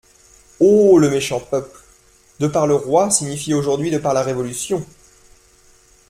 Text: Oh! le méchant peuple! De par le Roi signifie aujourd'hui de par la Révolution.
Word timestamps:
Oh! 0.59 0.97
le 0.97 1.11
méchant 1.11 1.39
peuple! 1.39 1.77
De 2.39 2.47
par 2.47 2.65
le 2.65 2.73
Roi 2.73 3.11
signifie 3.11 3.53
aujourd'hui 3.53 3.91
de 3.91 3.99
par 3.99 4.15
la 4.15 4.23
Révolution. 4.23 4.83